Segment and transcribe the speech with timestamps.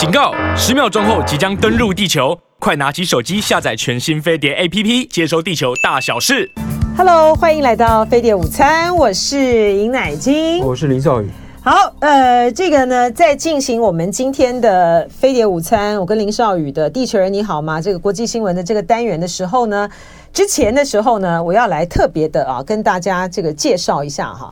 [0.00, 0.32] 警告！
[0.56, 6.50] 十秒钟后即将登陆地球，快拿起手机下载全新飞碟 APP，接收地球大小事。
[6.96, 11.28] Hello，欢迎来到飞碟午餐，我是尹乃菁，我是林少宇。
[11.62, 19.86] 好，呃，这个呢，在进行我们今天的飞碟午餐，我跟林少宇的《地球人你好吗》这个国际新闻的这个单元的时候呢，
[20.32, 24.50] 之前的时候呢，我要来特别的啊，跟大家这个介绍一下哈。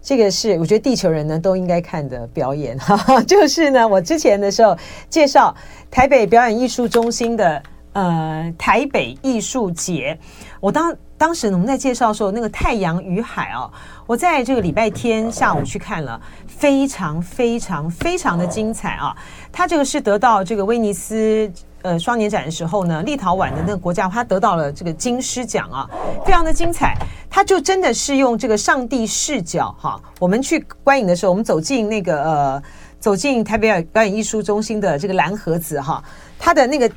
[0.00, 4.76] 这个是我觉得地球人呢都应该看的表演，哈哈，就是呢，我之前的时候
[5.10, 5.54] 介绍
[5.90, 7.62] 台北表演艺术中心的
[7.92, 10.18] 呃台北艺术节，
[10.60, 13.70] 我当当时我们在介绍的时候，那个太阳与海哦，
[14.06, 19.14] 我在这个礼拜天下午去看了，非常非常非常的精彩啊，
[19.52, 21.50] 它这个是得到这个威尼斯。
[21.82, 25.88] 呃，双年展的时候呢，立陶宛的那个国家，他得到了这个金狮奖啊，
[26.26, 26.96] 非常的精彩。
[27.30, 32.62] 他就真的是用这个上帝视角哈，我们去观影的时候，我们走进那个呃，
[32.98, 36.02] 走进台北表演艺术中心的这个蓝盒子哈，
[36.38, 36.90] 它的那个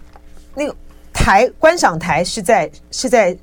[0.55, 0.75] 那个
[1.13, 3.37] 台观赏台是在是在，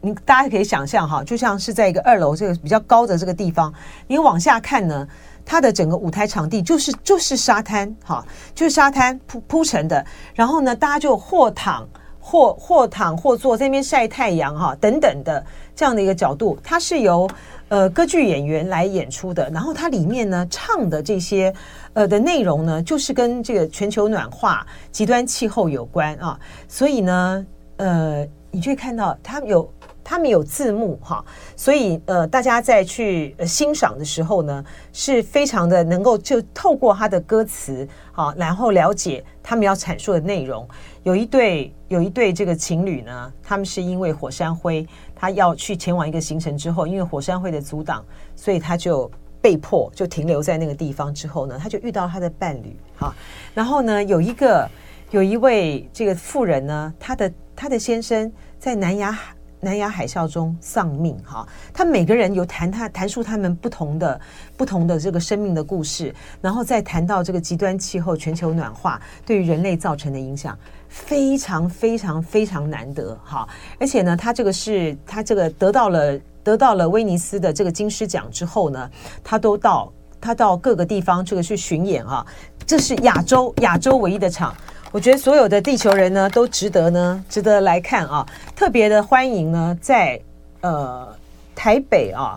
[0.00, 3.72] 你大家可以想象哈，就像是在一个二楼这个比较高的这个地方，
[4.06, 5.08] 你往下看呢。
[5.50, 10.06] 它的整个舞台场地就是就是沙滩，哈，就是沙滩铺铺成的。
[10.32, 11.88] 然后呢，大家就或躺
[12.20, 16.56] 或或躺或坐在那边晒太阳，哈，等等的这样的一个角度。
[16.62, 17.28] 它是由
[17.68, 19.50] 呃歌剧演员来演出的。
[19.50, 21.52] 然后它里面呢唱的这些
[21.94, 26.38] 呃的内容呢，就是跟这个全球暖化、极端气候有关啊。
[26.68, 27.44] 所以呢，
[27.78, 29.68] 呃，你就会看到它有。
[30.02, 40.66] 他们有字幕哈，所以呃，大家在去欣赏的时候呢，是非常的能够就透过他的歌词好，然后了解他们要阐述的内容。
[41.02, 51.14] 有一对有一对这个情侣呢，他们是因为火山灰，他要去前往一个行程之后，因为火山灰的阻挡，所以他就被迫就停留在那个地方。
[51.14, 53.14] 之后呢，他就遇到他的伴侣哈，
[53.54, 54.68] 然后呢，有一个
[55.10, 59.34] 有一位这个妇人呢，他的他的先生在南亚海。
[59.60, 64.20] 南亚海啸中丧命，哈，他每个人有谈他谈述他们不同的
[64.56, 70.58] 不同的这个生命的故事，然后再谈到这个极端气候、全球暖化对于人类造成的影响，
[70.88, 73.46] 非常非常非常难得，哈，
[73.78, 78.90] 而且呢，他这个是他这个得到了得到了威尼斯的这个金狮奖之后呢，
[79.22, 82.26] 他都到他到各个地方这个去巡演啊，
[82.66, 84.54] 这是亚洲亚洲唯一的场。
[84.92, 88.26] 我觉得所有的地球人呢，都值得呢，值得来看啊！
[88.56, 90.20] 特别的欢迎呢，在
[90.62, 91.06] 呃
[91.54, 92.36] 台北啊，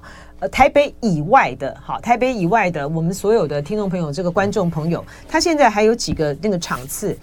[0.52, 7.18] 台北以外的，好，台北以外的我们所有的听众朋友，这个观众朋友，他现在还有几个那个场次，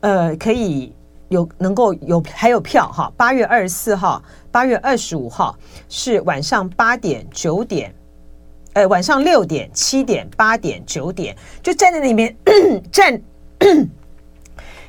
[0.00, 0.92] 呃，可以
[1.28, 4.20] 有能够有还有票哈，八月二十四号、
[4.50, 5.56] 八月二十五号
[5.88, 7.94] 是晚上八点、九点，
[8.72, 12.36] 呃，晚上六点、七点、八点、九点，就站在那里面
[12.90, 13.22] 站。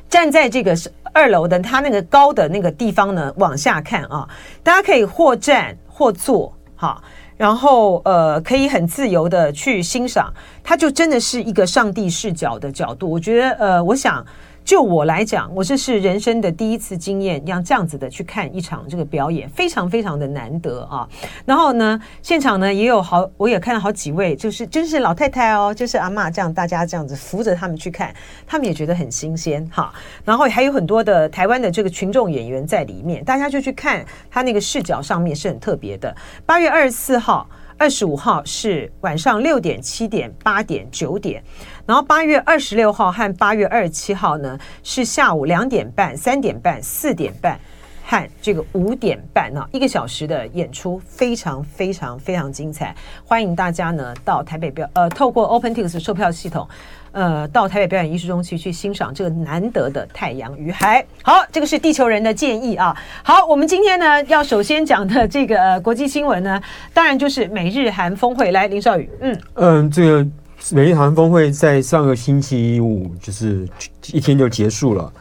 [0.10, 0.76] 站在这个
[1.14, 4.28] 二楼的它那个高的那个地方呢，往下看啊，
[4.64, 7.02] 大家可以或站或坐，哈，
[7.38, 10.34] 然后呃，可以很自由的去欣赏，
[10.64, 13.10] 它就真的是一个上帝视角的角度。
[13.10, 14.26] 我觉得呃，我想。
[14.66, 21.08] 就我来讲，我这是人生的第一次经验，让这样子的去看一场这个表演，非常非常的难得啊。
[21.46, 28.12] 然后呢，现场呢也有好，我也看到好几位，就是真是老太太哦，就是阿嬷这样，大家这样子扶着他们去看，
[28.48, 29.94] 他们也觉得很新鲜哈。
[30.24, 36.16] 然后还有很多的台湾的这个群众演员在里面，大家就去看他那个视角上面是很特别的。
[36.44, 37.48] 八月二十四号。
[37.78, 41.44] 二十五号是晚上六点、七点、八点、九点，
[41.86, 47.60] 然后八月二十六号和八月二十七号呢是下午两点半、三点半、四点半
[48.04, 56.68] 和这个五点半呢一个小时的演出，非常非常非常精彩，欢迎大家呢到台北表呃透过 OpenTix 售票系统。
[57.12, 61.02] 呃，到台北表演艺术中心去欣赏这个难得的太阳与海。
[61.24, 62.94] 好，这个是地球人的建议啊。
[63.24, 66.62] 好，我们今天呢要首先讲的这个、呃、国际新闻呢，
[66.94, 68.52] 当然就是美日韩峰会。
[68.52, 70.28] 来，林少宇，嗯嗯，这个
[70.72, 73.68] 美日韩峰会在上个星期五就是
[74.14, 75.12] 一天就结束了。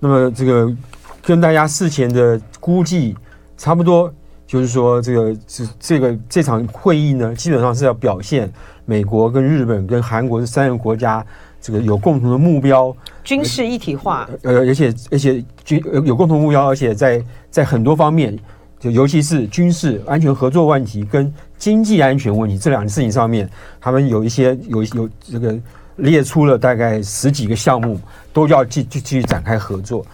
[0.00, 0.74] 那么这个
[1.22, 3.16] 跟大家事前的估计
[3.56, 4.12] 差不多，
[4.46, 8.50] 就是说这个这这个这场会议呢，基本上是要表现。
[8.88, 11.26] 美国跟日本跟韩国这三个国家，
[11.60, 14.30] 这个有共同的目标，军事一体化。
[14.42, 18.38] 呃，而且而且军有共同目标，而且在在很多方面，
[18.78, 23.48] 就尤其是军事安全合作问题跟经济安全问题这两件事情上面，
[23.80, 25.56] 他们有一些有有这个
[25.96, 28.00] 列出了大概十几个项目，
[28.32, 30.04] 都要继继继续展开合作。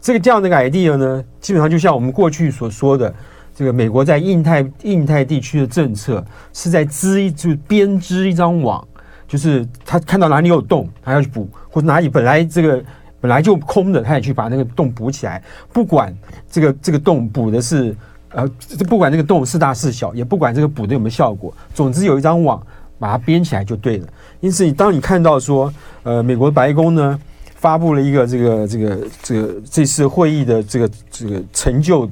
[0.00, 3.14] 这个这样的个 idea 呢，基本上就像我们过去所说的。
[3.56, 8.84] 这个美国在印太印太地区的政策是在织一就编织一张网，
[9.28, 12.82] 就是他看到哪里有洞，他要去补，或者哪里本来这个
[13.24, 15.42] 本来就空的，他也去把那个洞补起来。
[15.72, 16.14] 不管
[16.50, 17.96] 这个这个洞补的是
[18.28, 18.46] 呃，
[18.86, 22.62] 不管这个洞是大是小，也不管这个补的有没有效果，总之有一张网
[22.98, 24.06] 把它编起来就对了。
[24.40, 25.72] 因此，你当你看到说，
[26.02, 27.18] 呃，美国白宫呢
[27.54, 32.06] 发布了一个这个这个这个这次会议的这个这个成就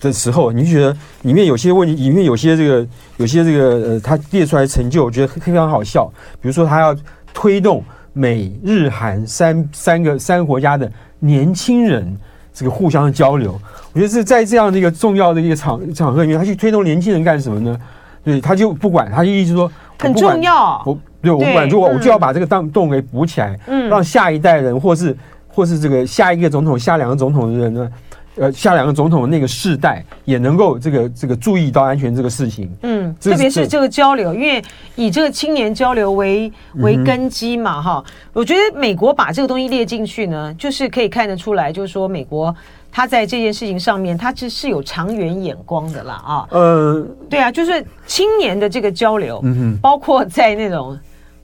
[0.00, 2.84] 的时候，你就觉得里面有些问题，里面有些这个
[3.18, 6.12] 有些这个呃，他列出来成就，我觉得非常好笑。
[6.40, 6.96] 比如说，他要
[7.32, 12.16] 推动美日韩三三个三个国家的年轻人
[12.52, 13.58] 这个互相的交流，
[13.92, 17.78] 我觉得是在这样的一个重要的一个场场合里面，他去推动年轻人干什么呢？
[18.22, 20.82] 对，他就不管，他就一直说很重要。
[20.84, 25.16] 我对我不管，如果我就要把这个洞洞给补起来，嗯，让下一代人，或是
[25.48, 27.88] 或是这个下一个总统、下两个总统的人呢，
[28.36, 32.70] 呃，下两个总统的那个世代也能够这个这个注意到安全这个事情。
[32.82, 34.62] 嗯，特别是这个交流，因为
[34.96, 42.54] 以这个青年交流为为根基嘛，哈、嗯，我觉得美国把这个东西列进去呢，就是可以看得出来，就是说美国。
[42.94, 46.46] 他在这件事情上面，他是是有长远眼光的啦啊。
[46.50, 50.98] 呃，对啊，就是青年的这个交流，嗯，包括在那种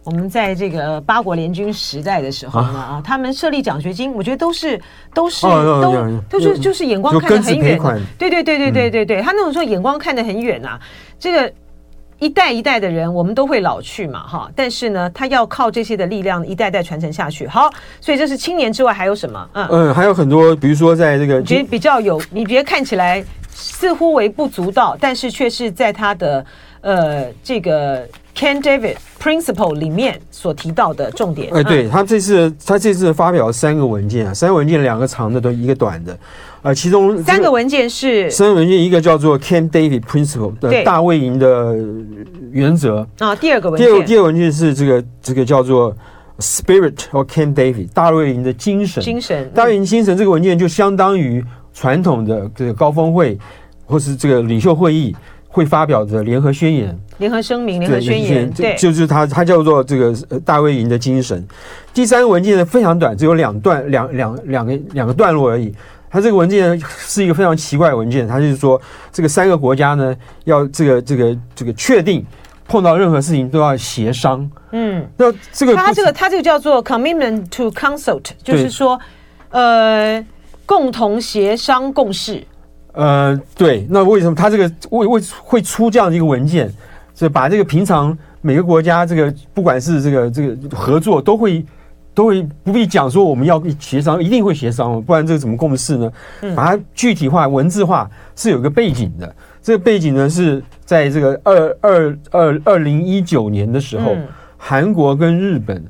[0.08, 4.80] 我们在这个八国联军时代的时候呢啊，他们设立奖学金，我觉得都是
[5.12, 7.78] 都是都都是就是眼光看得很远，
[8.16, 10.80] 对对对对对对对，他那种时候眼光看得很远啊，
[11.18, 11.52] 这个。
[12.20, 14.50] 一代一代的人，我们都会老去嘛，哈。
[14.56, 17.46] 但是呢，他要靠这些的力量，一代代传承下去。
[17.46, 17.70] 好，
[18.00, 19.48] 所以这是青年之外还有什么？
[19.52, 26.44] 嗯嗯，还有很多，比如说在这个，觉得比较有，你觉得看起来似乎微不足道，但是却是在他的
[26.80, 28.04] 呃这个
[28.38, 31.52] Camp David Principle 里面所提到的重点。
[31.52, 36.16] 哎，对，他这次他这次发表了三个文件啊，三个文件两个长的，都一个短的。
[36.62, 41.76] 呃，其中三个文件是三个文件，一个叫做 Ken David Principle 的大卫营的
[42.52, 43.34] 原则啊。
[43.34, 45.92] 第二个文件，第二第二个文件是这个这个叫做
[46.38, 49.02] Spirit of Camp David 大卫营的精神。
[49.02, 51.44] 精神，大卫营精神这个文件就相当于
[51.74, 53.36] 传统的这个高峰会
[53.84, 55.14] 或是这个领袖会议
[55.48, 58.50] 会发表的联合宣言、联合声明、联合宣言。
[58.52, 60.14] 对，就是它，它叫做这个
[60.44, 61.44] 大卫营的精神。
[61.92, 65.74] 第三个文件呢非常短，只有两段两两两个两个段落而已。
[66.10, 68.80] 它这个文件是一个非常奇怪的文件，它就是说，
[69.12, 72.24] 这个三个国家呢，要这个这个这个确定
[72.66, 74.50] 碰到任何事情都要协商。
[74.70, 78.98] 嗯，那这个它这个它这个叫做 commitment to consult，就是说，
[79.50, 80.24] 呃，
[80.64, 82.42] 共同协商共识。
[82.98, 83.86] 呃，对。
[83.88, 86.72] 那为什么他这个为为会出这样的一个文件？
[87.14, 91.64] 是把这个平常每个国家这个不管是这个这个合作都会。
[92.14, 96.12] 都会不必讲说我们要协商，一定会协商，不然这个怎么共识呢？
[96.56, 99.36] 把它具体化、文字化是有个背景的。
[99.62, 104.16] 这个背景呢是在这个二二二二零一九年的时候，
[104.56, 105.80] 韩国跟日本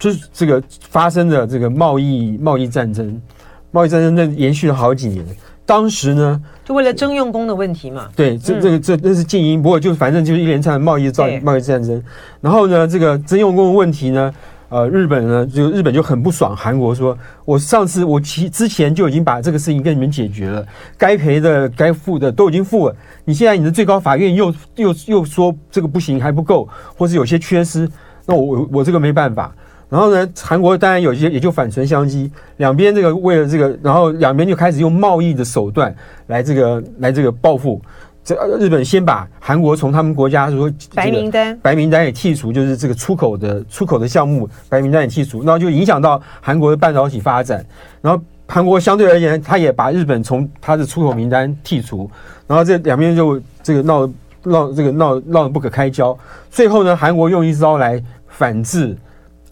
[0.00, 3.22] 就是这个发生的这个贸易贸易战争，
[3.70, 5.24] 贸易战争那延续了好几年。
[5.68, 8.08] 当时呢，就为了征用工的问题嘛。
[8.16, 12.02] 对，这这个这那是静音，不过就反正就是一连串的贸易战贸易战争。
[12.40, 14.32] 然后呢，这个征用工的问题呢。
[14.70, 17.16] 呃，日本呢，就日本就很不爽，韩国说，
[17.46, 20.62] 我上次我其之前就已经把这个事情跟你们解决了，
[20.98, 22.94] 该赔的、该付的都已经付了，
[23.24, 26.68] 你现在你的最高法院又又又说这个不行，还不够，
[26.98, 27.88] 或是有些缺失，
[28.26, 29.54] 那我我我这个没办法。
[29.88, 35.94] 然后呢，韩国当然有些也就反唇相讥，两边这个为了这个，然后两边就开始用贸易的手段
[36.26, 37.80] 来这个来这个报复。
[38.22, 47.64] 这日本先把韩国从他们国家说白名单，白名单也剔除，就是这个出口的出口的项目白名单也剔除，然后就影响到韩国的半导体发展。
[48.02, 52.10] 然后韩国相对而言，他也把日本从他的出口名单剔除。
[52.46, 54.06] 然后这两边就这个闹
[54.42, 56.14] 闹这个闹闹得不可开交。
[56.50, 58.94] 最后呢，韩国用一招来反制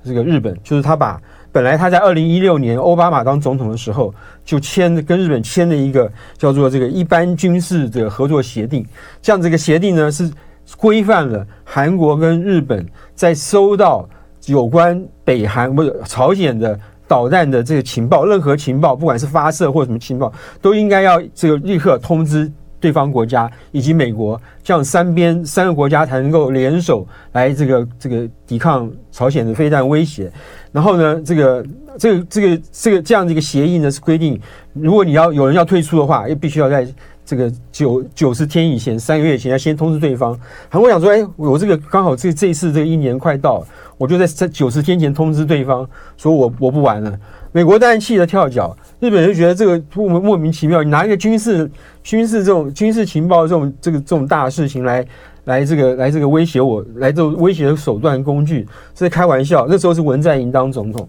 [0.07, 1.21] 这个日本，就是他把。
[1.53, 8.85] 本来他在二零一六年奥巴马当总统的时候，就签跟日本签了一个叫做这个一般军事的合作协定。
[9.23, 10.31] 这样这个协定呢，是
[10.77, 14.07] 规范了韩国跟日本在收到
[14.45, 22.53] 有关北韩或者朝鲜的导弹的这个情报，任何情报，不管是发射或什么情报，都应该要这个立刻通知
[22.87, 30.31] 对方国家以及美国，这样三边三个国家才能够联手来这个这个抵抗朝鲜的飞弹威胁。
[30.71, 31.67] 然后呢，这个
[31.99, 34.41] 这个这个这个这样的一个协议呢，是规定，
[34.73, 36.87] 如果你要有人要退出的话，又必须要在
[37.25, 40.39] 这个九九十天以前，三个月前要先通知对方。
[40.69, 43.67] 韩国想说，哎，我这个刚好这这一次这一年快到，
[43.99, 45.85] 我就在在九十天前通知对方，
[46.17, 47.19] 说我我不玩了。
[47.57, 51.71] 美国当然气得跳脚，日本人就觉得这个莫莫名其妙，你拿一个军事
[52.03, 55.07] 军事这种军事情报这种这个这种大事情来
[55.45, 59.67] 来这个来这个威胁我，来这种威胁的手段工具，这是在开玩笑。
[59.67, 61.09] 那时候是文在寅当总统，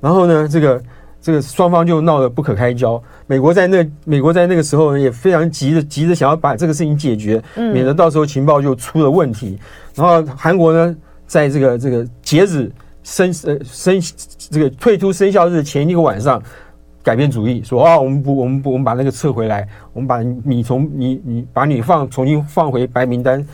[0.00, 0.82] 然后呢，这个
[1.20, 2.98] 这个双方就闹得不可开交。
[3.26, 9.58] 美国在那美国在那个时候，也非常急着急着想要把这个事情解决，免得到时候情报就出了问题。
[9.94, 10.96] 然后韩国呢，
[11.26, 14.00] 在这个这个截止生呃生
[14.50, 16.42] 这个退出生效日前一个晚上。
[17.04, 23.44] 改变主意，说啊，我们不，我们不，我们把那个撤回来，我们把你从你你把你放重新放回白名单，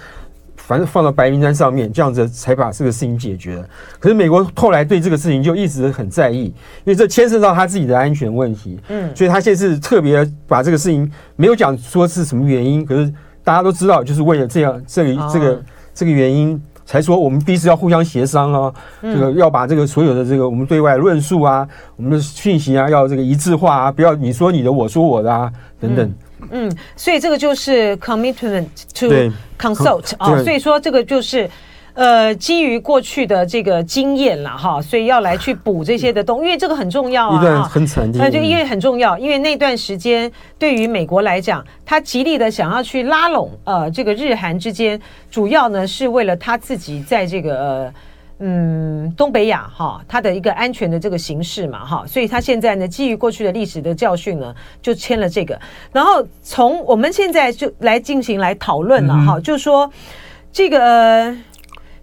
[0.54, 3.66] 反正放到白名单上面，这样子才把这个事情解决了。
[3.98, 6.52] 可是美国后来对这个事情就一直很在意，因
[6.84, 13.10] 为这牵涉到他自己的安全问题，嗯，所以他现在是特别把这个事情没有讲说是什么原因，可是
[13.42, 15.62] 大家都知道，就是为了这样这个这个
[15.94, 16.62] 这个原因。
[16.88, 26.10] 才说我们彼此要互相协商啊，这个要把这个所有的这个我们对外论述啊，我们的讯息啊，要这个一致化啊，不要你说你的，我说我的啊，等等。
[26.50, 28.64] 嗯，所以这个就是 commitment
[28.94, 29.06] to
[29.60, 31.48] consult 啊，所以说这个就是。
[31.98, 37.36] 呃，基于过去的这个经验了哈，所以要来去补这些的东，因为这个很重要啊。
[37.36, 47.94] 一段很惨，那就因为很重要，因为那段时间对于美国来讲，他极力的想要去拉拢呃这个日韩之间，主要呢是为了他自己在这个呃
[48.38, 55.58] 嗯东北亚哈，他的一个安全的这个形势嘛哈，所以他现在呢基于过去的历史的教训呢，就签了这个，
[55.92, 59.90] 然后从我们现在就来进行来讨论了哈，就是说
[60.52, 61.34] 这个。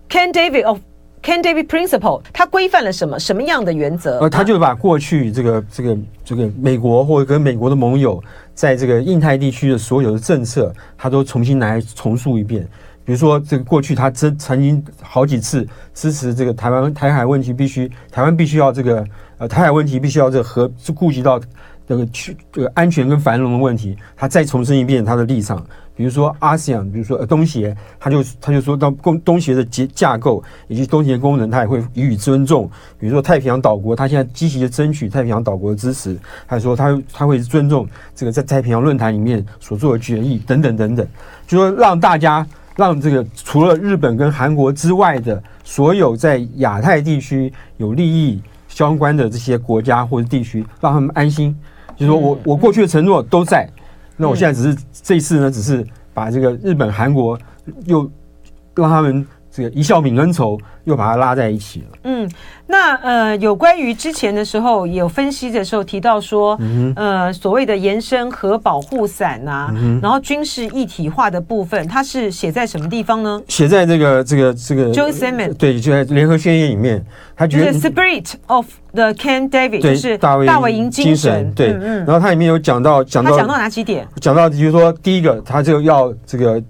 [0.09, 0.79] Camp David of
[1.21, 3.19] Camp David Principle，它规范了什么？
[3.19, 4.19] 什么样的原则？
[4.19, 12.67] 呃，他就把过去这个这个这个美国或者跟美国的盟友在这个印太地区的所有的政策，他都重新来重述一遍。
[13.03, 19.05] 比如说，这个过去他曾曾经好几次支持这个台湾台海问题必须台湾必须要这个
[19.37, 21.39] 呃台海问题必须要这个和是顾及到
[21.87, 25.65] 这个去这个安全跟繁荣的问题，他再重申一遍他的立场。
[25.97, 32.69] 比如说 ASEAN，比如说呃东协，他就他就说到东东协的结架构以及东协功能，他也会予以尊重。
[32.99, 36.17] 比如说太平洋岛国，他现在积极的争取太平洋岛国的支持，
[36.49, 41.07] 他说他他会尊重这个在太平洋论坛里面所做的决议等等等等，
[41.47, 51.55] 就说让大家让这个除了日本跟韩国之外的所有在亚太地区有利益相关的这些国家或者地区，让他们安心。
[51.95, 53.69] 就是说我我过去的承诺都在。
[54.17, 57.37] 那我现在只是这一次呢，只是把这个日本、韩国
[57.85, 58.09] 又
[58.73, 59.25] 让他们
[59.55, 61.97] 这个一笑泯恩仇，又把它拉在一起了。
[62.03, 62.29] 嗯，
[62.67, 73.41] 那呃，有关于之前的时候有分析的时候提到说，嗯、呃，所谓的延伸核保护伞呐、啊嗯，然后军事一体化的部分，它是写在什么地方呢？
[73.47, 77.01] 写在这个这个这个 Joint Statement 对，就在联合宣言里面，
[77.33, 84.05] 他觉得、就是、Spirit of the Camp David 就是大卫大卫营精神，对，嗯嗯，然后它里面有讲到讲到他讲到哪几点？
[84.19, 86.61] 讲到就是说，第一个，他就要这个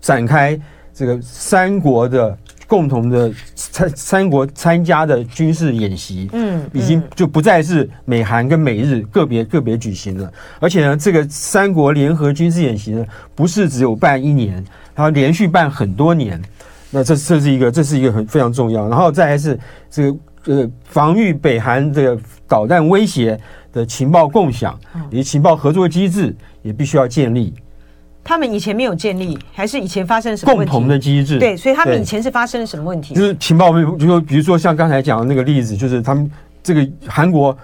[0.00, 0.58] 展开
[0.96, 2.36] 这个三国的。
[2.68, 14.64] 共同的参三国参加的军事演习，嗯，已经就不再是美韩跟美日个别个别举行了，而且呢，这个三国联合军事演习呢，不是只有办一年，
[14.96, 16.42] 它连续办很多年。
[16.90, 19.56] 那这这是一个这是一个很非常重要，然后再来是
[19.88, 23.38] 这个呃防御北韩这个导弹威胁
[23.72, 24.76] 的情报共享
[25.08, 27.54] 以及情报合作机制也必须要建立。
[28.26, 30.52] 他们以前没有建立，还是以前发生了什么？
[30.52, 31.38] 共同的机制。
[31.38, 33.14] 对，所以他们以前是发生了什么问题？
[33.14, 36.28] 就是情报，就说比如说像刚才讲的那个例子，就是他们
[36.60, 37.56] 这个韩国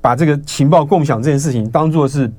[0.00, 2.30] 把这个情报共享这件事情当做是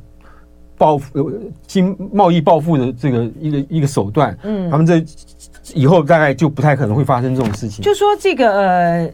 [0.78, 1.30] 报复、
[1.68, 4.38] 经贸易报复的这个一个一个手段。
[4.44, 5.04] 嗯，他们这
[5.74, 7.84] 以后大概就不太可能会发生这种事情。
[7.84, 9.10] 就说这个呃，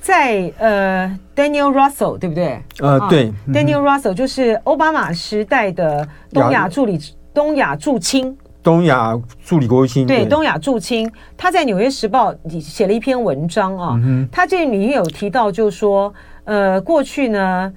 [0.00, 2.60] 在呃，Daniel Russell 对不对？
[2.80, 6.98] 呃，对、嗯、，Daniel Russell 就是奥巴马时代的东亚助理。
[7.36, 9.14] 东亚驻青，东亚
[9.44, 16.14] 助理国务卿，对，东亚驻青，他在《纽约时报》写了一篇文章啊，嗯、他这里面有提到，就是说，
[16.44, 17.70] 呃，过去呢，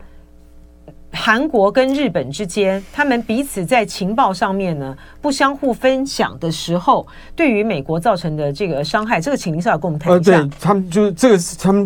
[1.11, 10.31] 韩国跟日本之间，他们彼此在情报上面呢不相互分享的时候，对于美国造成的这个伤害，这个请林少跟我们谈一下。
[10.37, 11.85] 呃，对他们就是这个，他们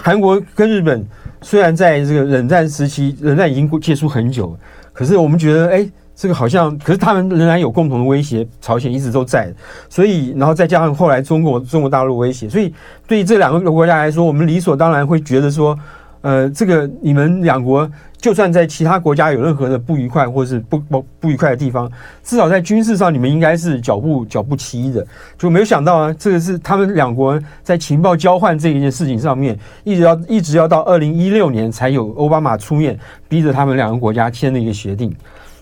[0.00, 1.06] 韩国跟日本
[1.42, 4.56] 虽然在这个冷战时期，冷战已经结束很久，
[4.94, 5.86] 可是我们觉得，哎。
[6.22, 9.52] 这个好像，可是他们仍然有共同的威胁，朝鲜一直都在，
[9.88, 12.72] 所以，然后再加上后来中国中国大陆威胁，所以
[13.08, 15.76] 对于这两个国家来说，我们理所当然会觉得说，
[16.20, 21.90] 呃，这个你们两国就算在其他国家有任何的不愉快或是不不不愉快的地方，
[22.22, 25.04] 至少在军事上你们应该是脚步脚步齐的，
[25.36, 32.96] 就没有想到啊，这个是他们两国在情报交换这一件事情上面，一直要一直要到二零一六年才有奥巴马出面
[33.28, 35.12] 逼着他们两个国家签了一个协定。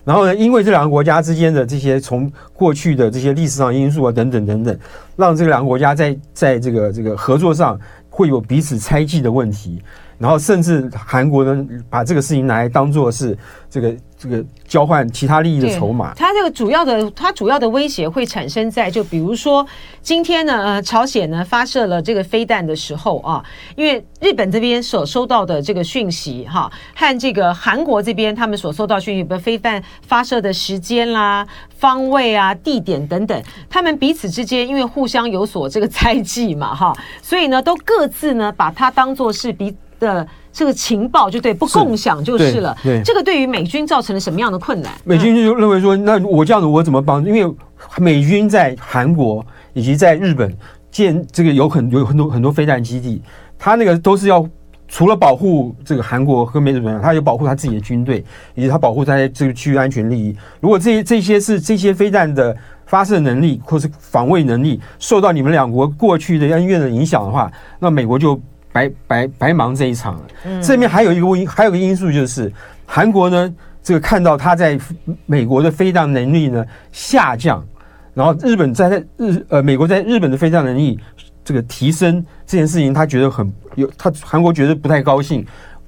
[0.03, 4.77] 然后呢，因为这两个国家之间的这些从过去的这些历史上因素啊等等等等，
[5.15, 7.79] 让这两个国家在在这个这个合作上
[8.09, 9.81] 会有彼此猜忌的问题。
[10.21, 13.35] 然后甚至韩国呢，把这个事情拿来当做是
[13.67, 16.13] 这个这个交换其他利益的筹码。
[16.13, 19.65] 它这个主要的，它主要的威胁会产生在就比如说
[20.03, 23.43] 今天呢，呃，朝鲜呢发射了这个飞弹的时候啊，
[23.75, 31.47] 因为日本这边所收到的这个讯息哈，和这个韩国这边他们所收到讯息，比如飞弹发射的时间啦、
[31.79, 39.75] 方位啊、地点等等，他们彼此之间因为互相有所这个猜忌嘛哈，所以呢，都各自呢把它当做是比。
[40.01, 42.75] 的这个情报就对，不共享就是了。
[42.83, 44.91] 对，对，这个对于美军造成了什么样的困难？
[45.03, 47.23] 美军就认为说，那我这样子我怎么帮？
[47.23, 47.55] 因为
[47.97, 50.51] 美军在韩国以及在日本
[50.89, 53.21] 建这个有很有很多很多飞弹基地，
[53.57, 54.45] 他那个都是要
[54.87, 60.35] 除了保护这个韩国和美日本，他有保护他自己的军队，以及他保护他这个区域安全利益。
[60.59, 62.55] 如果这些这些是这些飞弹的
[62.85, 68.39] 发射能力或是防卫能力受到你们两国过去的恩怨的影响的话，那美国就。
[68.71, 70.21] 白白白忙这一场了。
[70.45, 72.51] 嗯，这里面还有一个因，还有个因素就是，
[72.85, 74.79] 韩国呢，这个看到他在
[75.25, 77.65] 美国的飞弹能力呢下降，
[78.13, 80.99] 然后日本在在日呃美国在日本的飞弹能力
[81.43, 85.45] 这个提升这件事情，他觉得很有，他韩国觉得不太高兴。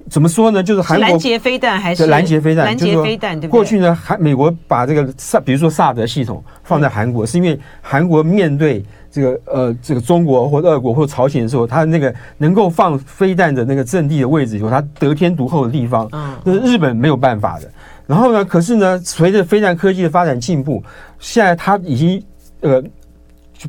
[0.09, 0.61] 怎么说呢？
[0.61, 2.65] 就是韩国拦截飞弹还是拦截飞弹？
[2.65, 3.57] 拦截飞弹对不对？
[3.57, 8.83] 过去呢，韩美国把这个萨，比如说萨德系统放在韩国，是因为韩国面对。
[9.13, 17.69] 这个呃，这个中国或俄国或朝鲜的时候，它那个能够放飞弹的那个阵地的位置，有它得天独厚的地方，嗯那是日本没有办法的。
[18.07, 20.83] 然后呢，可是呢，随着飞弹科技的发展进步，
[21.19, 22.23] 现在它已经
[22.61, 22.83] 呃，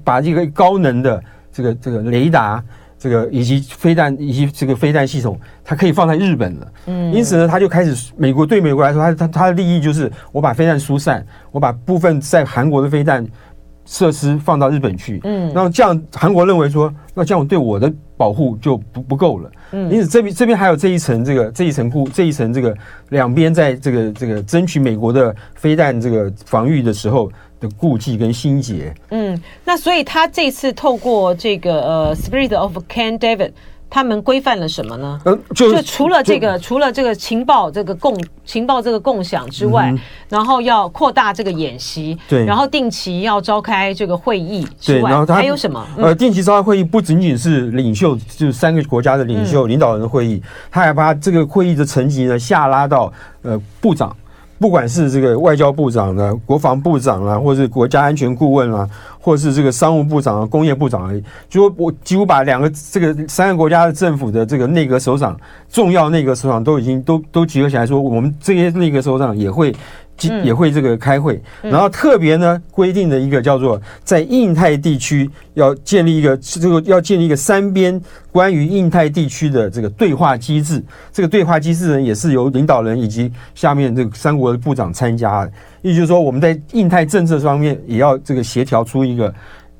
[0.03, 1.23] 把这个高能的
[1.53, 2.65] 这个这个雷达，
[2.99, 6.73] 这个以及飞弹以及这个飞弹系统，它可以放在日本了。
[6.87, 11.23] 嗯，因此呢，它就开始美国对美国来说，它它它的利益就是我把飞弹疏散，
[11.53, 13.23] 我把部分在韩国的飞弹。
[13.85, 22.75] 设施放到日本去，嗯，那这样韩国认为说，那这样对我的保护就不不够了，嗯，因此这边这边还有这一层这个这一层顾这一层这个
[23.11, 33.53] 两边在这个这个争取美国的飞弹这个防御的时候的顾忌跟心结，嗯，那所以他这次透过这个呃 Spirit of Camp David。
[33.95, 35.21] 他们规范了什么呢？
[35.25, 38.13] 嗯，就，就除了这个，除了这个情报这个共
[38.45, 45.87] 情报这个共享之外，嗯、然后要扩大这个演习，对，然后定期要召开这个会议之外，对，然后还有什么？
[45.97, 54.13] 呃，定期召开会议不仅仅是领袖，就是三个国家的领袖、嗯、领导人的会议，他还把这个会议的层级呢下拉到呃部长。
[54.57, 58.89] 不管是这个外交部长呢、国防部长啊，或者是国家安全顾问啊，
[59.25, 65.35] 或者是这个商务部长啊、工业部长而已，就我几乎把两个这个三个国家的政府的这个内阁首长、
[65.71, 69.75] 重要内阁首长都已经都都集合起来说，我们这些内阁首长也会。
[70.45, 80.81] 也会这个开会，然后特别呢规定的一个叫做在印太地区要建立一个这个要建立一个三边关于印太地区的这个对话机制。
[81.13, 85.53] 这个对话机制呢也是由领导人以及下面这个三国的部长参加的。
[85.85, 89.33] 意思就是说我们在印太政策方面也要这个协调出一个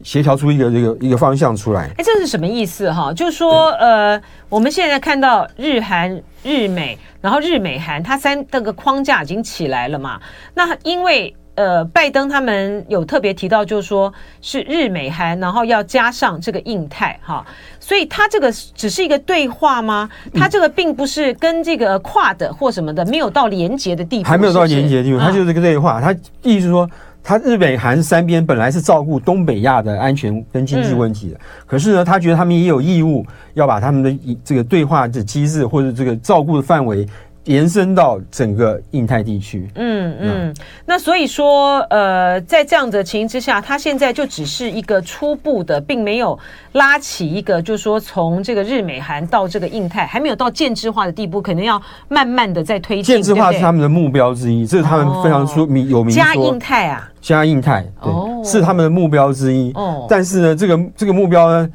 [0.03, 1.91] 协调出一个这个一个方向出来。
[1.97, 3.13] 哎，这是什么意思哈？
[3.13, 6.99] 就是说呃，我们现在看到日韩日美。
[7.25, 10.21] 然后日美韩，它三这个框架已经起来了嘛？
[10.53, 17.45] 那因为呃，拜登他们有特别提到，就是说是日美韩，然后要加上这个印太哈，
[17.79, 20.09] 所以他这个只是一个对话吗？
[20.35, 26.01] 他这个并不是跟这个跨的或什么的没有到连接的地方，还没有到连接的地方，他就是这个对话。
[26.01, 26.13] 他
[26.43, 26.89] 意思是说。
[27.27, 37.09] 他日美韩三边本来是照顾东北亚的安全跟经济问题的，可是呢，他觉得他们也有义务要把他们的这个对话的机制或者这个照顾的范围。
[37.45, 39.69] 延伸到整个印太地区。
[39.75, 40.55] 嗯嗯，
[40.87, 46.39] 那所以说，呃，在这样的情形之下，它现在就只是一个初步的，并没有
[46.73, 53.15] 拉起一个，就是说从这个日美韩到这个印太，还没有到建制化的地步，可能要慢慢的在推进。
[53.17, 56.15] 建制化是他们的目标之一，这是他们非常出名有名。
[56.15, 58.13] 加印太啊，加印太，对，
[58.45, 59.71] 是他们的目标之一。
[59.75, 61.69] 哦，但是呢，这个这个目标呢？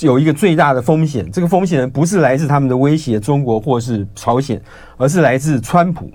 [0.00, 4.60] 有一个最大的风险，这个风险，不是来自他们的威胁，中国或是朝鲜，
[4.96, 6.10] 而是来自川普。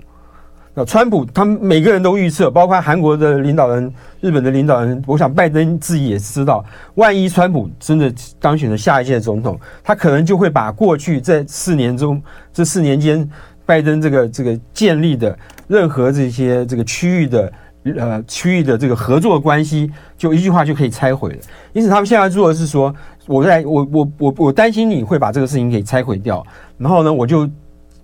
[0.74, 13.28] 那川普他们每个人都预测，包括韩国的领导人、日本的领导人，我想拜登自己也知道，万一川普真的当选了下一届总统，他可能就会把过去在四年中这四年间
[13.66, 15.36] 拜登这个这个建立的
[15.68, 17.52] 任何这些这个区域的。
[17.98, 21.38] 呃，区域的这个合作关系，就一句话就可以拆毁了。
[21.72, 22.94] 因此，他们现在做的是说，
[23.26, 26.44] 我在我我我我担心你会把这个事情给拆毁掉，
[26.76, 27.48] 然后呢，我就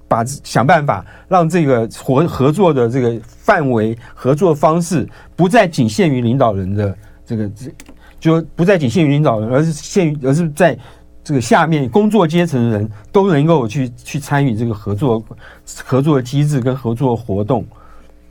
[0.07, 7.51] 把想办法让这个合合作的这个范围、合作方式不再仅限于领导人的这个，
[8.21, 10.79] 就不再仅限于领导人，而是限于，而是在
[11.25, 15.23] 这个下面工作阶层的人都能够去去参与这个合作
[15.85, 17.67] 合作的机制跟合作活动。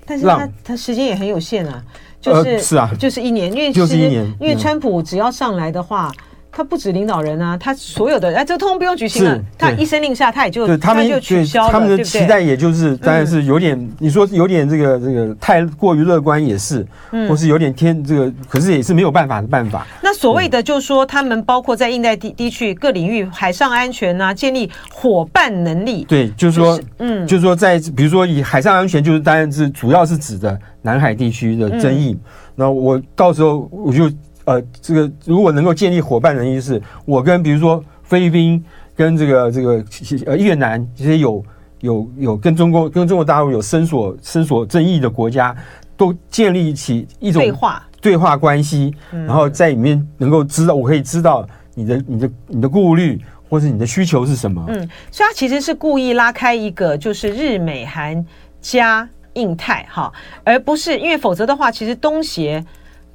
[0.06, 1.84] 但是他他时间也很有限啊，
[2.22, 6.10] 就是、呃、是啊，就是一年，因为就是一年，因为川普只要上来的话。
[6.58, 19.86] 他不止领导人啊，他所有的哎，这通通不用举行了，他一声令下，他也就他们就取消了，他们的期待也就是当然是有点，嗯、你说有点这个这个太过于乐观也是，嗯、或是有点天这个，可是也是没有办法的办法。
[20.02, 26.06] 那所谓的就是说，他们包括在印太地地区各领域海上安全啊，建立伙伴能力。
[26.06, 32.18] 对，就是说，就是、嗯，就是说在比如说以海上安全，就是当然是主要是指的南海地区的争议。
[32.56, 34.12] 那、嗯、我到时候我就。
[34.48, 38.64] 呃，这个如果能够建立伙伴能力，是我跟比如说菲律宾
[38.96, 39.84] 跟这个这个
[40.26, 41.44] 呃越南这些有
[41.82, 45.54] 有有跟中国跟中国大陆有深所深所争议的国家，
[45.98, 54.64] 都建立起一种对话对话关系，然后在里面能够知道，我可以知道你的你的你的顾虑或者你的需求是什么。
[54.70, 54.76] 嗯，
[55.12, 58.26] 所以他其实是故意拉开一个就是日美韩
[58.62, 60.10] 加印太哈，
[60.46, 62.64] 而不是因为否则的话，其实东协。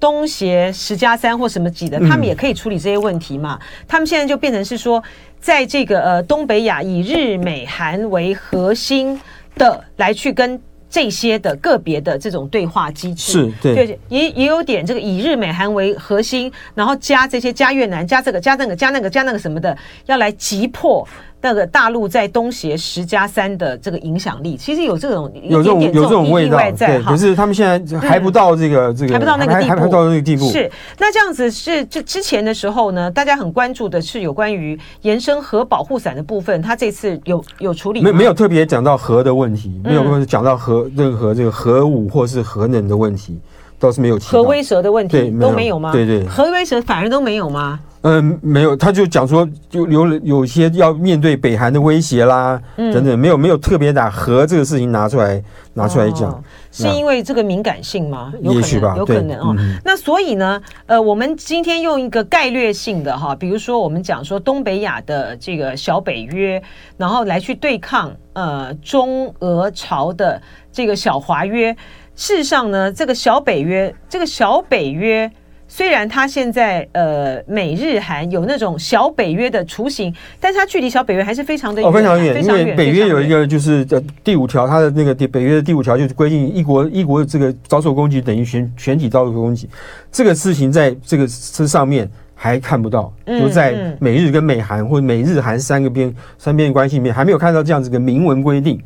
[0.03, 3.57] 东协十加三或什么几的，他们也可以处理这些问题嘛？
[3.63, 5.01] 嗯、他们现在就变成是说，
[5.41, 9.21] 在这个呃东北亚以日美韩为核心
[9.55, 10.61] 的来去跟
[10.91, 21.07] 这些的个别的这种对话机制，是对，对，也也有点这个以日美韩为核心，然后加这些加越南加这个加那个加那个加那个什么的，要来击破。
[21.43, 30.49] 那个大陆在东协十加三的这个影响力，其实有这种有这种有这种味道在，可是他们现在还不到这个这个还不到那个地步，还不到那个地步。
[30.51, 38.11] 是那这样子是这之前的时候呢，大家很关注的是有关于延伸核保护伞的部分，他这次有有处理吗？
[38.11, 43.37] 没没有特别讲到核的问题，没有讲到核任何这个核武或是核能的问题，
[43.81, 45.91] 倒是没有核威慑的问题都没有吗？
[45.91, 47.81] 对对，核威慑反而都没有吗？
[48.03, 55.41] 嗯，没有，他就讲说，就有有些要面对北韩的威胁啦，嗯、等等，没有没有特别把核这个事情拿出来
[55.75, 58.33] 拿出来讲，哦、是因为这个敏感性吗？
[58.41, 59.55] 有可能也许吧，有可能哦。
[59.57, 66.61] 嗯、那所以呢，呃，我们今天用一个概略性的哈，比如说我们讲说东北亚的这个小北约，
[66.97, 71.73] 然后来去对抗呃中俄朝的这个小华约。
[72.17, 75.31] 事实上呢，这个小北约，这个小北约。
[75.75, 82.45] 虽然它现在呃美日韩有那种小北约的雏形，但是它距离小北约还是非常的远，哦，非常远。
[82.45, 89.67] 因为北约有一个就是呃第五条，它的那个北约的第五条就是规定一国一国这个遭受攻击等于全全体遭受攻击，
[90.11, 98.79] 这个事情在这个这上面还看不到，就在美日跟美韩或者美日韩三个边三边关系里面还没有看到这样子的明文规定。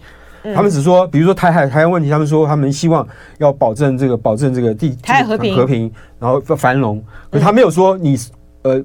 [0.54, 3.06] 他们只说，比如说台海台湾问题，他们说他们希望
[3.38, 5.56] 要保证这个保证这个地台海和平。
[5.56, 7.02] 和平，然后繁荣。
[7.30, 8.16] 可他没有说你
[8.62, 8.82] 呃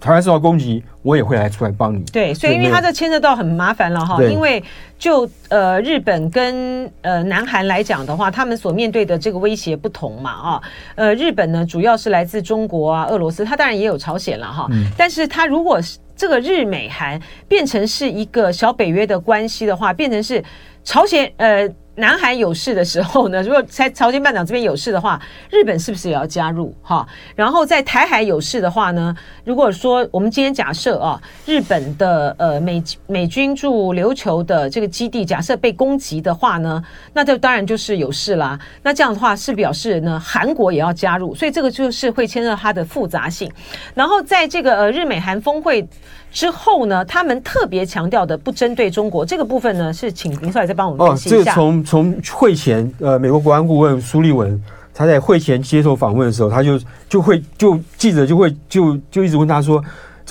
[0.00, 2.02] 台湾受到攻击，我也会来出来帮你。
[2.12, 4.62] 对，所以因为他这牵涉到很麻烦了哈，因为
[4.98, 10.62] 就呃日本跟呃南韩来讲的话，他们所面对的这个威胁不同嘛啊，
[10.96, 20.40] 呃日本呢主要是来自中国啊、俄罗斯，他当然也有朝鲜了哈，但是他如果是这个日美韩变成是一个小北约的关系的话，变成是。
[20.84, 27.06] 朝鲜呃，南韩有事的时候呢， 如果在朝鲜半岛这边有事的话，日本是不是也要加入哈？
[27.36, 29.14] 然后在台海有事的话呢，
[29.44, 38.58] 如果说我们今天假设啊，日本的呃美美军驻琉球的这个基地假设被攻击的话呢，那这当然就是有事啦。
[38.82, 43.52] 那这样的话是表示呢，韩国也要加入，所以这个就是会牵涉它的复杂性。
[43.94, 45.86] 然后在这个呃日美韩峰会。
[46.32, 51.36] 之后呢，他们特别强调的不针对中国这个部分呢，是请林少爷再帮我们分析一下。
[51.36, 54.60] 哦，这个从从会前，呃，美国国安顾问苏利文
[54.94, 59.82] 他在会前接受访问的时候，他就就会就记者就会就就一直问他说，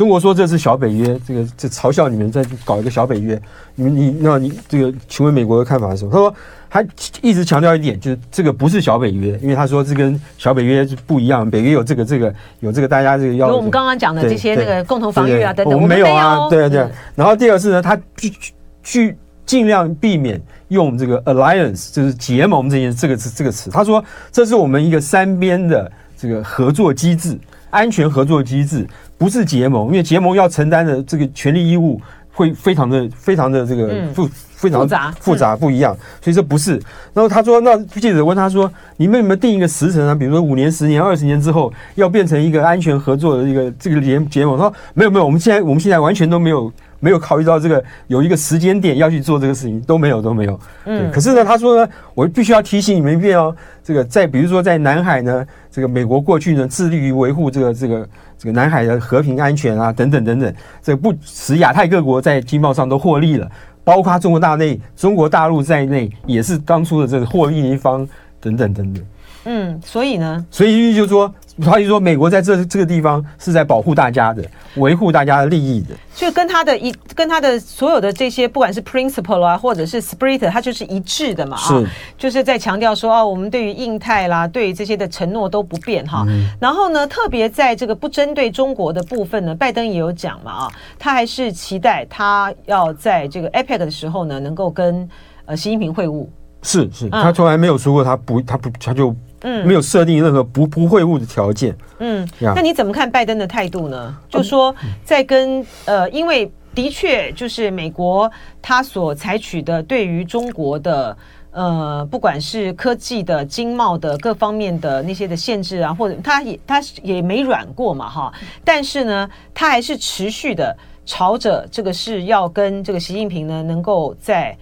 [0.01, 3.39] 中国说这是小北约，这个这嘲笑你们在搞一个小北约，
[3.75, 6.11] 你们你那你这个请问美国的看法是什么？
[6.11, 6.35] 他说。
[6.73, 6.81] 他
[7.21, 11.51] 一直强调一点，就是这个不是小北约，因为他说这跟小北约是不一样。
[11.51, 13.53] 北约有这个、这个、有这个，大家这个要。
[13.53, 16.89] 我们刚刚讲的这些那个共同防御啊等等，我们没有啊，对啊对啊。
[17.13, 18.33] 然后第二是呢，他去
[18.81, 23.69] 去尽量避免用这个 alliance，就是结盟这件这个词这个词。
[23.69, 27.37] 他说这是我们一个三边的这个合作机制，
[27.71, 31.99] 安全合作机制，不是结盟，因为结盟要承担的这个权利义务
[32.31, 34.27] 会非常的非常的这个复。
[34.27, 34.31] 嗯
[34.61, 36.73] 非常复杂，复杂不一样，所以这不是。
[37.15, 40.13] 然后他说，那记者问他说：“你们有没有定一个时程啊？
[40.13, 50.57] 比如说五年、十年、二十年之后，要变成一个安全合作的一个这个联结盟？”他说：“没有，没有，我们现在我们现在完全都没有没有考虑到这个有一个时间点要去做这个事情，都没有都没有。
[50.85, 63.49] 嗯，可是呢，他说呢，我必须要提醒你们一遍哦，这个在比如说在南海呢，这个美国过去呢致力于维护这个这个这个南海的和平安全啊，等等等等，这个不使亚太各国在经贸上都获利了，
[63.83, 68.07] 包括中国大内、中国大陆在内，也是当初的这个获利一方，
[68.39, 69.03] 等等等等。
[69.45, 71.33] 嗯，所以呢，所以就是说。
[71.59, 74.43] 他就说，美国在这这个地方是在保护大家的，
[74.75, 81.87] 维护大家的利益的，就跟他的一跟他的所有的这些，不管是 principle 啊，或者是 spirit，它就是一致的嘛，啊，是，
[82.17, 86.23] 就是在强调说，哦，我们对于印太啦，对于这些的承诺都不变哈。
[86.27, 95.07] 嗯、然后呢，特别在这个不针对中国的部分呢，拜登也有讲嘛，啊，他还是期待他要在这个 APEC 的时候呢，能够跟
[95.45, 96.25] 呃习近平会晤。
[96.61, 99.13] 是是，他从来没有说过他不，他不，他就。
[99.43, 101.75] 嗯，没有设定任何不不会晤的条件。
[101.99, 104.17] 嗯，那你怎么看拜登的态度呢？
[104.29, 111.17] 就说在跟呃，因为的确就是美国他所采取的对于中国的
[111.51, 118.33] 呃，不管是科技的、经贸的各方面的那些的限制啊，或者他也他也没软过嘛，哈。
[118.63, 120.75] 但是呢，他还是持续的
[121.05, 124.55] 朝着这个是要跟这个习近平呢，能够在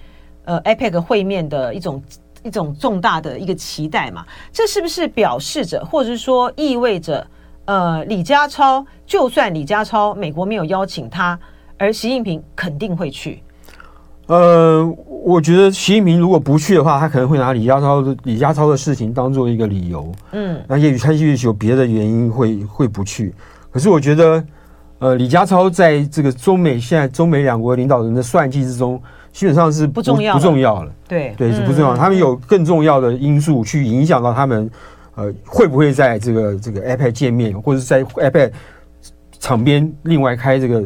[0.45, 2.01] 呃 APEC 会面的一种。
[2.43, 7.25] 一种重大的一个期待嘛，这是不是表示着，或者是说意味着，
[7.65, 11.37] 呃，李家超就算李家超美国没有邀请他，
[11.77, 13.43] 而习近平肯定会去。
[14.27, 14.85] 呃，
[15.23, 20.11] 我觉得习近平如果不去的话，他可能会拿李家超的李家超的事情当做一个理由。
[20.31, 23.33] 嗯，那也许他也许有别的原因会会不去。
[23.71, 24.43] 可是我觉得，
[24.99, 29.01] 呃，李家超在这个中美现在中美两国领导人的算计之中。
[29.31, 30.91] 基本上是不，不重要，不重要了。
[31.07, 31.95] 对对，是不重要。
[31.95, 34.69] 他们有更重要的因素去影响到他们，
[35.15, 38.51] 呃，会不会在这个这个 iPad 见面，或者是在 iPad
[39.39, 40.83] 场边另外开这个。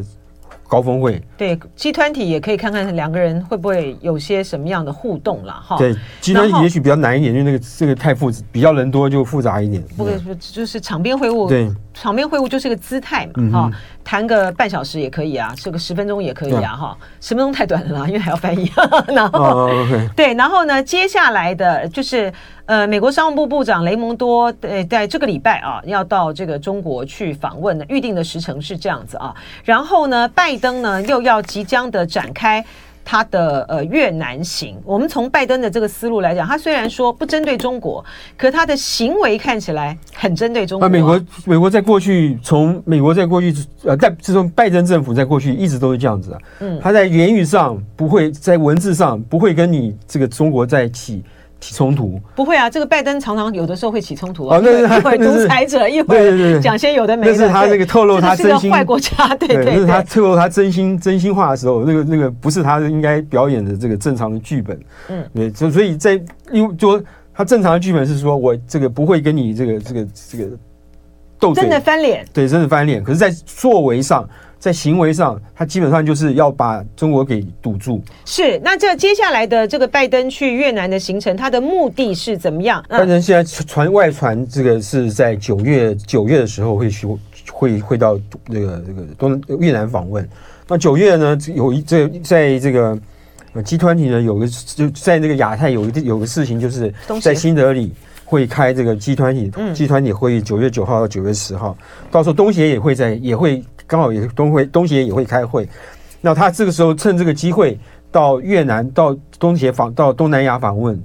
[0.66, 5.76] 高峰会对集团体也可以看看两个人会不会有些什么样的互动了哈。
[5.76, 9.84] 对集团体也许比较难一点，因为那个这个太复杂，比较人多就复杂一点。
[9.96, 10.08] 不，
[10.40, 11.48] 就是场边会晤。
[11.48, 13.70] 对，场边会晤就是个姿态嘛哈，
[14.04, 18.70] 谈个半小时也可以啊，这个十分钟也可以啊哈，十分钟太短了啦，因为还要翻译。
[19.08, 19.70] 然后
[20.14, 22.32] 对，然后呢，接下来的就是。
[22.66, 29.34] 呃，美国商务部部长雷蒙多，呃，在这个礼拜啊，要到这个中国去访问的，预定的时程是这样子啊。
[29.64, 32.64] 然后呢，拜登呢又要即将的展开
[33.04, 34.80] 他的呃越南行。
[34.84, 38.04] 我们从拜登的这个思路来讲，他虽然说不针对中国，
[38.36, 40.86] 可他的行为看起来很针对中国。
[40.86, 46.38] 啊，美国，美国在过去，从美国在过去，呃，在自从拜登政府在过去一直都是这样子啊。
[46.60, 51.22] 嗯，他在言语上不会，在文字上不会跟你这个中国在一起。
[51.64, 54.58] 起冲突不会啊，这个拜登常常有的时候会起冲突啊。
[54.58, 57.32] 哦，那是他，一会独裁者，一会讲些有的没的。
[57.32, 64.78] 那是他这个透露他真心坏国家， 对对，那是他透露他真心真心话的时候，那个那个不是他应该表演的这个正常的剧本。
[65.08, 66.20] 嗯，对，所所以在
[66.52, 70.44] 因为说他正常的剧本是说我这个不会跟你这个这个这个
[71.38, 73.02] 斗嘴，真的翻脸，对，真的翻脸。
[73.02, 74.28] 可是，在作为上。
[74.58, 78.02] 在行为上，他基本上就是要把中国给堵住。
[78.24, 82.82] 是，那这接下来的这个拜登去越南的行程，他的目的是怎么样？
[82.88, 87.06] 拜登现在传外传，这个是在九月九月的时候会去，
[87.52, 88.18] 会会到
[88.50, 90.26] 这个这个东越南访问。
[90.66, 92.98] 那九月呢，有一这在这个
[93.62, 96.90] 集团体呢，有个就在那个亚太有一个有个事情，就是
[97.20, 97.92] 在新德里
[98.24, 101.76] 会开这个集团体集团体会议，九月九号到九月十号，
[102.10, 103.62] 到时候东协也会在也会。
[103.86, 105.68] 刚好也东会东协也会开会，
[106.20, 107.78] 那他这个时候趁这个机会
[108.10, 111.02] 到越南、到东协访、到东南亚访问。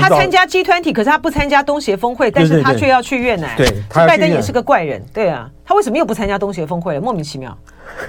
[0.00, 3.56] 他参加 G20，可是他不参加东协峰会，但是他却要去越南。
[3.56, 7.00] 对，拜登也是个怪人，对啊，他为什么又不参加东协峰会了？
[7.00, 7.56] 莫名其妙。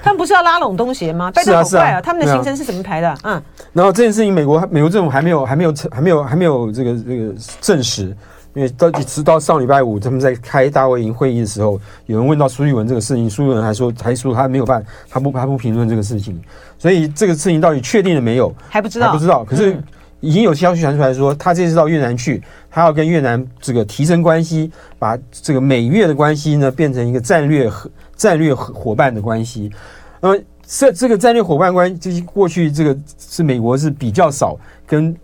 [0.02, 1.32] 他们不是要拉拢东协吗？
[1.32, 2.02] 拜登好怪啊！
[2.02, 3.16] 他们的行程是怎么排的？
[3.22, 3.40] 嗯。
[3.74, 8.18] 然后这件事情，美国美国政府还没有还没有还没有还没有这个这个证实。
[8.58, 16.42] 因为到直到上礼拜五，他们在开大卫营会议的时候，有人问到苏玉文这个事情，苏玉文还说还说他没有办法，他不他不评论这个事情。
[16.80, 18.52] 所以这个事情到底确定了没有？
[18.68, 19.46] 还不知道，还不知道。
[19.46, 19.80] 可是
[20.22, 22.42] 已经有消息传出来说，他这次到越南去，
[22.72, 29.72] 他要跟越南这个提升关系，把这个美越的关系呢变成一个战略和战略伙伴的关系。
[30.20, 35.16] 那么这这个战略伙伴关系，就是过去这个是美国是比较少跟。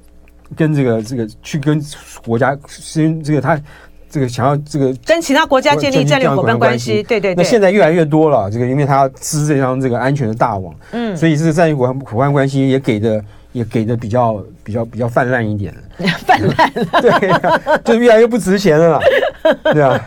[0.54, 1.82] 跟这个这个去跟
[2.26, 3.60] 国家先这个他
[4.10, 7.36] 这个想要这个跟其他国家建立战略伙伴关系，对对对。
[7.36, 15.74] 那现在越来越多了，这个因为他要织这张这个安全的大网，嗯，所以这个战略伙伴伙伴关系也给的也给的比较比较比较泛滥一点，
[16.26, 19.00] 泛滥，对，就越来越不值钱了，
[19.64, 20.00] 对啊。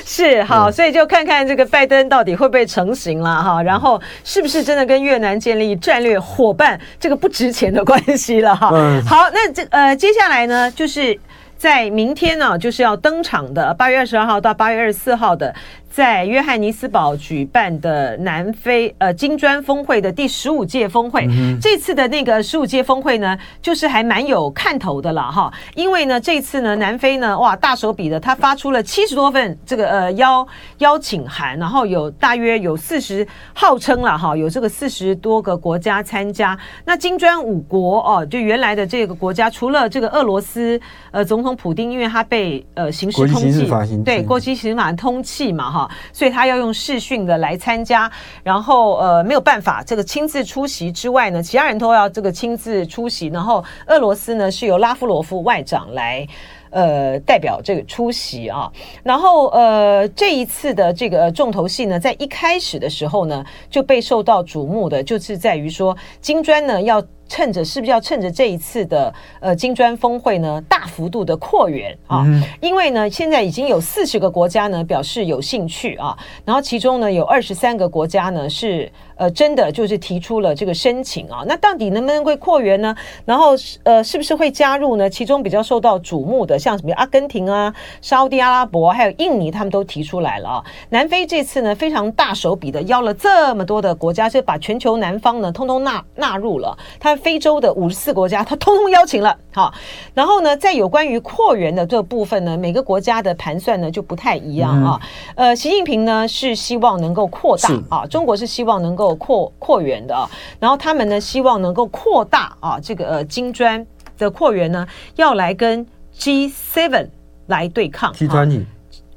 [0.06, 8.70] 是好，所以就看看这个拜登到底会不会成型了哈，然后是不是真的跟越南建立战略伙伴这个不值钱的关系了哈。
[8.72, 11.18] 嗯、好，那这呃接下来呢，就是
[11.56, 15.54] 在明天呢，就是要登场的八月二十二号到八月二十四号的。
[15.90, 25.52] 在约翰尼斯堡举办的南非呃金砖峰会的第十五届峰会，嗯、这次的那个十五届峰会呢，就是还蛮有看头的了哈。
[25.74, 30.46] 因为呢，这次呢，南非呢，哇，大手笔的，他发出了七十多份这个呃邀
[30.78, 36.56] 邀请函，然后有大约有四十，号称了哈，有这个四十多个国家参加。
[36.84, 45.79] 那金砖五国哦，就原来的这个国家，除了这个俄罗斯呃总统普丁，因为他被呃刑事通缉，对，国际刑事法通缉嘛哈。
[46.12, 48.10] 所以他要用视讯的来参加，
[48.42, 53.28] 然后呃没有办法这个亲自出席之外呢，其他人都要这个亲自出席。
[53.28, 56.26] 然后俄罗斯呢是由拉夫罗夫外长来
[56.70, 58.70] 呃代表这个出席啊。
[59.02, 67.02] 然后呃这一次的这个重头戏呢，在一开始的时候呢就被受到瞩目的，就是在于说金砖呢要。
[67.30, 72.24] 趁着是不是要趁着这一次的呃金砖峰会呢，大幅度的扩员啊？
[72.26, 78.90] 嗯、因为呢，现在已经有四十个国家呢表示有兴趣啊，然后其中呢有二十三个国家呢是。
[79.20, 82.96] 呃，真的就是提出了这个申请啊，那到底能不能会扩员呢？
[83.26, 83.50] 然后
[83.82, 85.10] 呃，是不是会加入呢？
[85.10, 90.64] 其中比较受到瞩目的，像什么阿根廷啊、沙乌地阿拉伯还有印尼，他们都提出来了啊。
[90.88, 96.74] 南非这次呢，非常大手笔的邀了这么多的国家，就把全球南方呢，通通纳纳入了。
[96.98, 99.36] 他非洲的五十四国家，他通通邀请了。
[99.52, 99.72] 好，
[100.14, 105.00] 然后呢，在有关于扩员的这个部分呢，每个国家的盘算呢就不太一样啊。
[105.36, 109.10] 嗯、呃，习近平呢是希望能够扩大啊，中国是希望能够。
[109.20, 110.24] 扩扩员的啊，
[110.58, 117.08] 然后他们呢希望能够扩大啊，这个呃金砖的扩员呢，要来跟 G7
[117.48, 118.64] 来对抗 G20，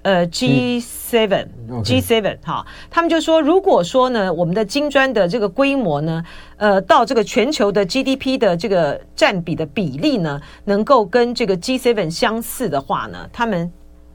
[0.03, 1.47] 呃 G seven
[1.83, 6.23] G seven 哈，他们就说，如果说呢，我们的金砖的这个规模呢，
[6.57, 13.71] 呃，到这个全球的 GDP 的这个占比的比例呢，能够跟这个 G seven 相似的话呢，他们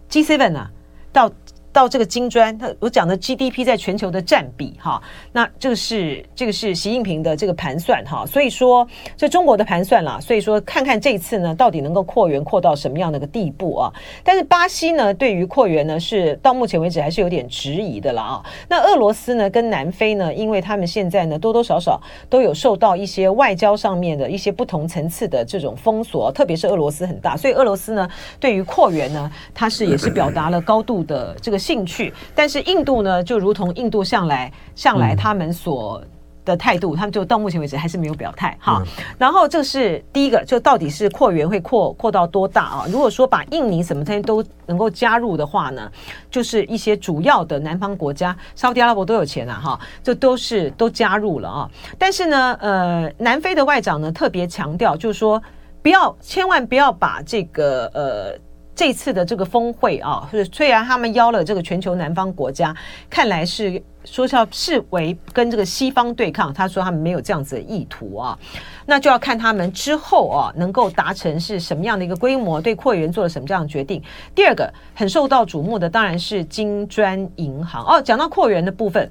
[0.08, 0.70] G seven 啊
[1.12, 1.32] 到。
[1.72, 5.00] 到这个金砖，他我讲的 GDP 在全球的占比哈，
[5.32, 13.92] 那这个是这个是习近平的这个盘算哈，所以说这中国的盘算啦，所以说看看这次呢，到底能够扩员扩到什么样的一个地步啊？
[14.24, 18.42] 但是巴西呢，对于扩员呢，是到目前为止还是有点质疑的了啊。
[18.68, 28.08] 那俄罗斯呢，跟南非呢，因为他们现在呢，多多少少都有受到一些外交上面的一些不同层次的这种封锁，特别是俄罗斯很大，所以俄罗斯呢，
[28.40, 31.58] 对于扩员呢，它是也是表达了高度的这个。
[31.68, 36.02] 兴趣，但是印度呢，就如同印度向来向来他们所
[36.46, 38.82] 的态度，嗯、他们就到目前为止还是没有表态哈。
[38.82, 38.86] 嗯、
[39.18, 42.86] 然后这是第一个，就到底是扩员会扩扩到多大啊？
[42.88, 45.92] 如果说把印尼什么这些都能够加入的话呢，
[46.30, 51.70] 就是一些主要的南方国家，沙特阿拉伯都有钱啊哈，这都是都加入了啊。
[51.98, 55.42] 但是呢，呃，南非的外长呢特别强调，就是说
[55.82, 58.47] 不要千万不要把这个呃。
[58.78, 62.72] 这次的这个峰会啊，是虽然他们邀了这个全球南方国家，
[63.10, 68.38] 看来是说是要视为跟这个西方对抗，他说他们没有这样子的意图啊，
[68.86, 74.00] 那就要看他们之后啊能够达成是什么样的一个规模，对扩员做了什么这样的决定。
[74.32, 78.00] 第二个很受到瞩目的当然是金砖银行哦。
[78.00, 79.10] 讲到扩员的部分，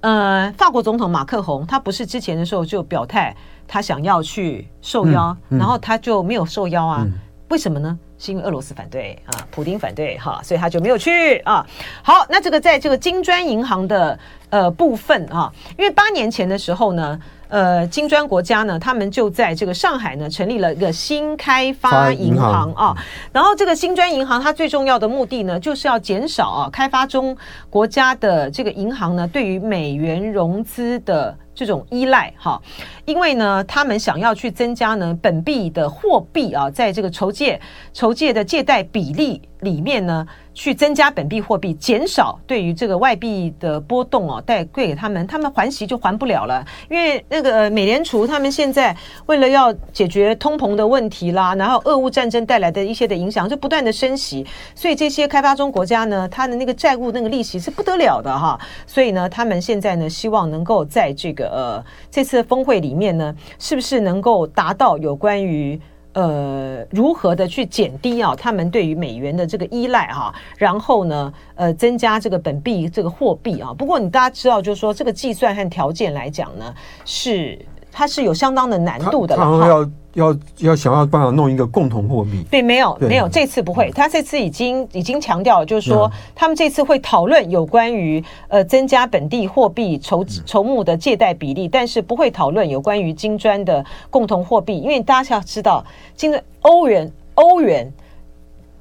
[0.00, 3.34] 呃，法国总统马克宏他不是之前的时候就表态
[3.66, 7.02] 他想要去受邀，嗯嗯、然后他就没有受邀啊？
[7.06, 7.12] 嗯、
[7.48, 7.98] 为什么呢？
[8.24, 11.66] 是因为俄罗斯反对啊，普丁反对哈，所以他就没有去啊。
[12.02, 14.16] 好，那这个在这个金砖银行的
[14.50, 17.20] 呃部分啊，因为八年前的时候呢。
[17.52, 22.96] 呃，金砖国家呢，他们就在这个上海呢，成立了一个新开发银行啊。
[23.30, 27.36] 然后这个新砖银行，它最重要的目的呢，就是要减少啊开发中
[27.68, 32.58] 国家的这个银行呢，对于美元融资的这种依赖哈。
[33.04, 37.60] 因为呢，他们想要去增加呢本币的货币啊，在这个筹借
[37.92, 40.26] 筹借的借贷比例里面呢。
[40.54, 46.62] 去增加本币货币，减少对于这个外币的波动哦，带贵给他们，他们还息就还不了了。
[46.90, 48.94] 因为那个美联储他们现在
[49.24, 58.60] 为了要解决通膨的问题啦，然后俄乌战争带来的一些的影响，就不断的升息，所以这些开发中国家呢，它的那个债务那个利息是不得了的哈。
[58.86, 65.80] 所以呢，他们现在呢，希望能够在这个呃这次峰会里面呢，是不是能够达到有关于。
[66.14, 68.34] 呃，如何的去减低啊？
[68.36, 73.72] 他们对于美元的这个依赖哈、啊，然后呢，呃，增加这个本币这个货币啊。
[73.72, 77.58] 不过你大家知道，就是说这个计算和条件来讲呢，是
[77.92, 79.60] 它是有相当的难度的了。
[79.60, 82.44] 他要要要想要办法弄一个共同货币。
[82.50, 83.90] 对，没有没有，这次不会。
[83.94, 95.84] 他这次已经已经强调了，就是说他们这次会讨论有关于呃增加本地货币筹筹募的借贷比例，但是不会讨论有关于金砖的共同货币，因为大家要知道，
[96.16, 97.90] 金砖欧元欧元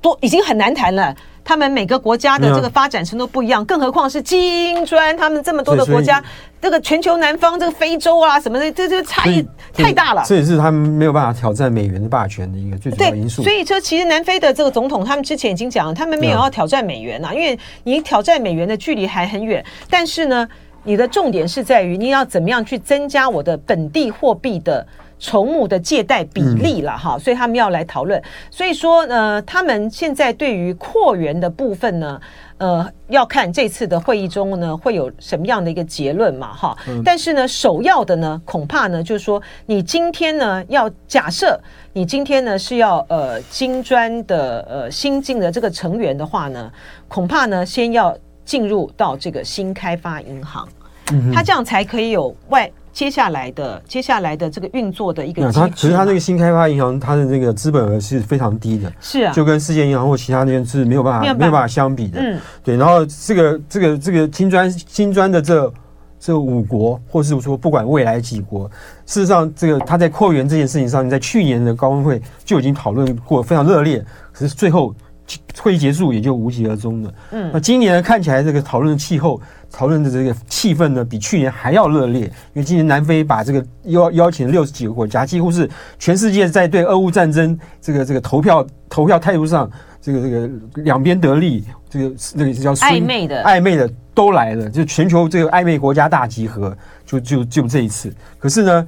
[0.01, 1.15] 都已经很难谈了。
[1.43, 6.23] 他们每个国家的这个发展程度不一样，更何况是金砖，他们这么多的国家，
[6.61, 10.23] 这个全球南方，这个非洲啊什么的，这这个差异太大了。
[10.25, 13.43] 这也是他们没有办法挑战美元的霸权的一个最主要因素。
[13.43, 19.63] 所以说，其实南非的这个总统，他们之前已经讲，他们没有要挑战美元啊，因为你挑战美元的距离还很远。
[19.89, 20.47] 但是呢，
[20.83, 24.85] 你的重点是在于你要怎么样去增加我的本地货币的。
[25.21, 28.21] 筹募的借贷比例了哈，所以他们要来讨论。
[28.49, 32.19] 所以说呢，他们现在对于扩员的部分呢，
[32.57, 36.75] 呃，要看这次的会议中呢会有什么样的一个结论嘛哈。
[37.05, 41.57] 但是呢，首要的呢，恐怕呢就是说，你今天呢要假设
[41.93, 46.71] 你今天呢是要呃金砖的呃新进的这个成员的话呢，
[47.07, 50.67] 恐怕呢先要进入到这个新开发银行，
[51.31, 52.69] 他这样才可以有外。
[52.93, 62.75] 接下来的接下来的这个运作的一个，它其实它这个新开发银行，它的这个资本额是非常低的，是啊，就跟世界银行或其他那边是没有办法没有办法相比的，嗯，对。
[62.75, 65.73] 然后这个这个这个金砖金砖的这
[66.19, 68.69] 这五国，或是说不管未来几国，
[69.05, 74.93] 事实上这个它在扩员这件事情上，在去年的高峰会就已经讨论过非常热烈，可是最后
[75.61, 77.49] 会议结束也就无疾而终了，嗯。
[77.53, 79.41] 那今年看起来这个讨论的气候。
[79.71, 89.69] 讨论的这个气氛呢，比去年还要热烈，因为今年南非把这个邀邀请六十几个国家，几乎是全世界在对俄乌战争这个这个投票投票态度上，
[90.01, 90.49] 这个这个
[90.83, 98.13] 两边得利，这个那个叫暧昧的暧昧的都来了，就全球这个暧昧国家大集合，就就就这一次。
[98.37, 98.87] 可是呢，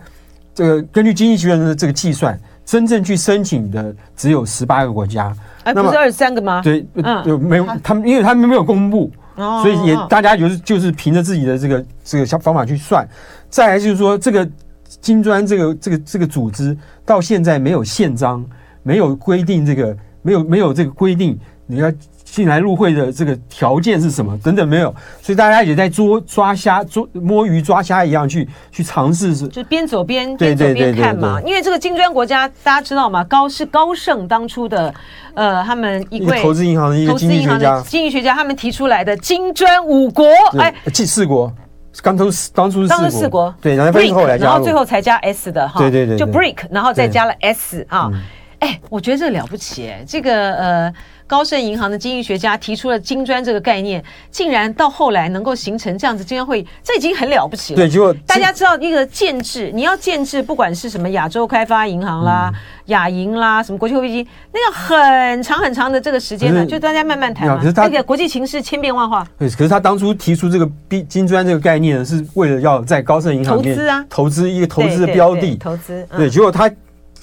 [0.53, 6.61] 这个根据经济学人的这个计算，真正去申请的只有十八个国家，哎，不是二十三个吗？
[6.61, 9.09] 对，嗯，就没有他们，因为他们没有公布。
[9.35, 13.07] 所以也大家就是就是凭着自己的这个这个小方法去算，
[13.49, 14.47] 再来就是说这个
[15.01, 18.45] 金砖这个这个这个组织到现在没有宪章，
[18.83, 21.91] 没有规定这个没有没有这个规定你要。
[22.33, 24.35] 进来入会的这个条件是什么？
[24.43, 24.89] 等等没有，
[25.21, 29.47] 所以大家也在捉抓虾、捉摸鱼、抓虾一样去去尝试，是。
[29.49, 31.39] 就边走边边走边看嘛。
[31.45, 33.23] 因为这个金砖国家大家知道吗？
[33.25, 34.91] 高是高盛当初的
[35.35, 40.25] 呃，他们一位投资银行的一个经济学家，经济学家他们提出来的金砖五国，
[40.57, 41.53] 哎，记四国，
[42.01, 48.09] 刚都是当初是当时四国，对，然后后来加然后最后才加 S 的哈，对对对，就 BRIC，然后再加了 S 啊，
[48.57, 50.93] 哎，我觉得这了不起哎，这个呃。
[51.25, 57.77] 高盛银行的经济学家提出了金砖这个概念，竟然到后来能够形成这样子金砖会议，这已经很了不起了。
[57.77, 62.51] 对，结果大家知道一个建制，你要建制，不管是什么亚洲开发银行啦、
[62.85, 67.57] 亚银啦、什么国际货币基金，那个很长很长的这个时间呢，就大家慢慢谈嘛。
[67.57, 69.27] 可是他那个国际形势千变万化。
[69.37, 70.69] 对，可是他当初提出这个
[71.07, 76.05] 金砖这个概念呢，是为了要在高盛银行投资啊，投资一个投资的标的，投资。
[76.15, 76.69] 对，结果他。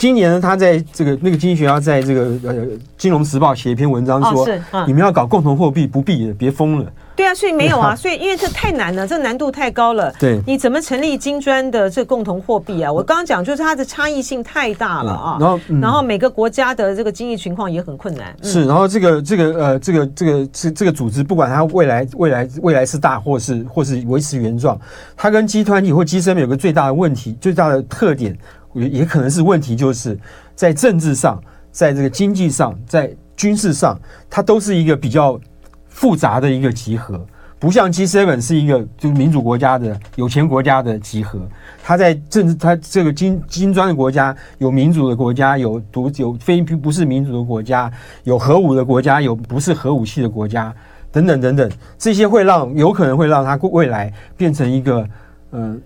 [0.00, 2.54] 今年呢，他在这个那个经济学家在这个呃
[2.96, 4.48] 《金融时报》写一篇文章说，
[4.86, 6.90] 你们要搞共同货币不必的，别疯了。
[7.14, 10.10] 对啊，所以没有啊，所以因为这太难了，这难度太高了。
[10.18, 12.90] 对，你怎么成立金砖的这共同货币啊？
[12.90, 15.36] 我刚刚讲就是它的差异性太大了啊。
[15.38, 18.34] 然后，然后每个国家的这个经济情况也很困难。
[18.40, 24.80] 是，然后这个这个呃这个这个这这个组织，不管它未来未来未来是大或是或是维持原状，
[25.14, 28.34] 它跟集团体或 G7 有个最大的问题，最大的特点。
[28.74, 30.18] 也也可能是问题，就是
[30.54, 31.42] 在政治上，
[31.72, 33.98] 在这个经济上，在军事上，
[34.28, 35.40] 它都是一个比较
[35.88, 37.24] 复杂的一个集合，
[37.58, 41.40] 不像 G7 是一个就是民主国家的有钱国家的集合。
[41.82, 47.90] 它在政治，它这个金金砖的国家有民主的国家，有独有非不是民主的国家，
[48.24, 50.72] 有核武的国家，有不是核武器的国家，
[51.10, 55.08] 等等等等，这些会让有可能会让它未来变成一个
[55.52, 55.80] 嗯、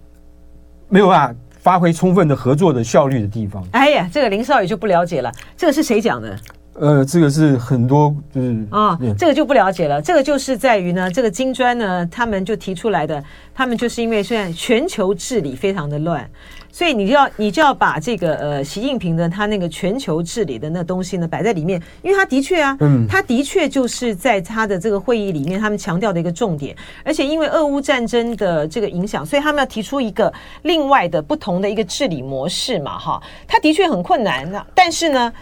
[0.89, 1.41] 没有办法。
[1.65, 3.67] 发挥充分的合作的效率的地方。
[3.73, 5.33] 哎呀，这个林少宇就不了解了。
[5.57, 6.39] 这个是谁讲的？
[6.79, 10.03] 呃，这个是很多就是啊，这个就不了解了。
[10.03, 13.23] 这个就是在于呢，这个金砖呢，他们就提出来的，
[13.55, 16.29] 他们就是因为现在全球治理非常的乱。
[16.73, 35.33] 所以你就要你就要把这个呃习近平的他那个全球治理的那东西呢摆在里面，因为他的确啊，嗯，他的确就是在他的这个会议里面他们强调的一个重点，而且因为俄乌战争的这个影响，所以他们要提出一个另外的不同的一个治理模式嘛，哈，他的确很困难的，但是呢，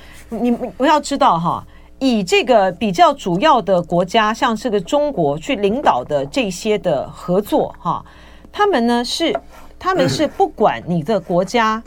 [0.41, 1.65] 你不要知道哈，
[1.99, 8.05] 以这个比较主要的国家，像这个中国去领导的这些的合作哈，
[8.51, 9.35] 他们呢是。
[9.85, 11.83] 他们是不管你的国家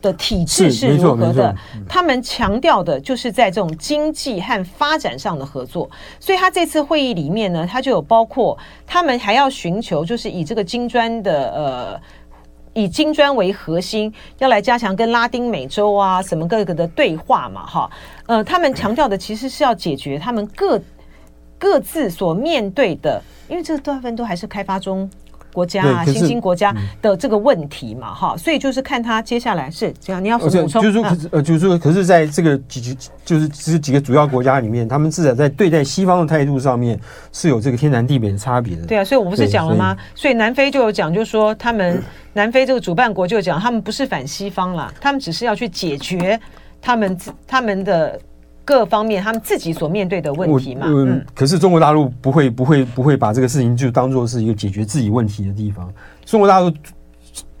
[0.00, 1.52] 的体制是如何的，
[1.88, 5.90] 他们强调的就是在这种经济和发展上的合作。
[6.20, 8.56] 所以他这次会议里面呢，他就有包括
[8.86, 12.00] 他们还要寻求，就是以这个金砖的呃，
[12.76, 17.90] 以金砖为核心，要来加强跟拉丁美洲啊什么各个的对话嘛，哈，
[18.26, 20.78] 呃，他们强调的其实是要解决他们各
[21.58, 25.10] 各自所面对的，因为这个大部分都还是开发中。
[25.56, 30.22] 国家啊，新兴国家的这个问题嘛，哈、嗯，所以就是看他接下来是这样。
[30.22, 37.00] 你要补充，就是说，呃，就是说，可是在这个几几，就是这几个主要国家里面，他们至少在对待西方的态度上面
[37.32, 38.84] 是有这个天南地北的差别的。
[38.84, 39.94] 对啊，所以我不是讲了吗？
[39.94, 42.02] 所以，所以南非就有讲，就是说他们
[42.34, 46.38] 南非这个主办国就讲，他们不是反西方了，他们只是要去解决
[46.82, 48.20] 他们他们的。
[48.66, 55.88] 各方面他们自己所面对的问题嘛，嗯，可是中国大陆不会不会不会把这个事情就当做是一个解决自己问题的地方。
[56.24, 56.70] 中国大陆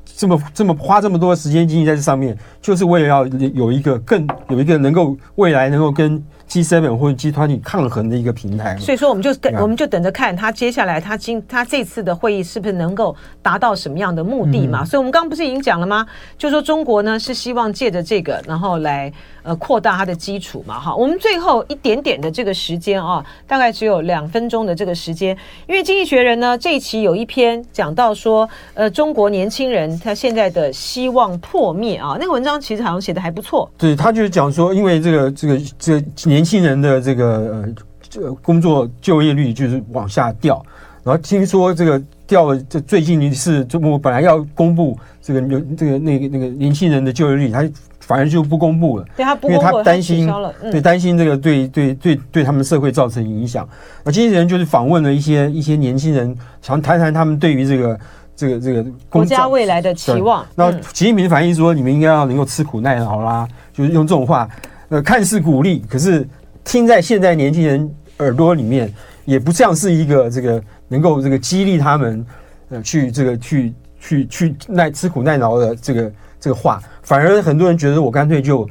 [0.04, 6.22] 这么这么花这么多时间精力在这上面，就是为了要有一个更有一个能够未来能够跟。
[6.48, 14.84] G7 或者 G20 抗衡的一个平台，所以说我们就跟我们就等着看他接下来他今他这次的会议是不是能够达到什么样的目的嘛？
[14.84, 16.06] 所以我们刚刚不是已经讲了吗？
[16.38, 19.12] 就说中国呢是希望借着这个，然后来
[19.46, 20.78] 呃扩大它的基础嘛。
[20.78, 25.34] 哈，我们最后一点点的这个时间啊，大概只有两分钟的这个时间，
[25.66, 33.70] 因为《经济学人》呢这一期有一篇讲到说，呃，中国年轻人他现在的希望破灭啊，那个文章其实好像写的还不错。
[33.78, 36.04] 对，他就是讲说，因为这个这个这个。
[36.26, 37.74] 年轻人的这个呃，
[38.08, 40.60] 这工作就业率就是往下掉，
[41.04, 47.64] 然后听说这个掉了，这最近一次中国本来要公布这个有这个那个那个年轻人的就业率，他
[48.06, 50.30] 反而就不公布了，对他不公布，因为他担心，
[50.62, 53.68] 嗯、对担心这个对对对对他们社会造成影响。
[54.04, 57.98] 那经纪人就是访问了一些一些年轻人，想谈谈他们对于这个
[58.36, 60.46] 这个这个国家未来的期望。
[60.54, 64.48] 那习近平反映说，你们应该要能够吃苦耐劳啦，就是用这种话。
[64.88, 66.24] 呃，看似鼓励，可是
[66.62, 68.88] 听在现在年轻人耳朵里面，
[69.24, 72.24] 也不像是一个这个能够这个激励他们
[72.68, 78.68] 呃去这个去去去耐吃苦耐劳的这个这个话，反而很多人觉得我干脆就，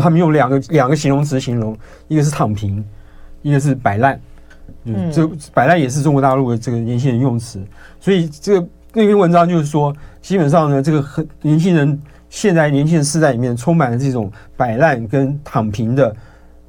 [0.00, 1.76] 他们用两个两个形容词形容，
[2.08, 2.84] 一个是躺平，
[3.42, 4.20] 一个是摆烂，
[4.84, 7.62] 嗯，这摆烂也是中国大陆的这个年轻人用词，
[8.00, 12.00] 所以这个那篇文章就是说，基本上呢，这个很年轻人。
[12.30, 16.14] 现在年轻人世代里面充满了这种摆烂跟躺平的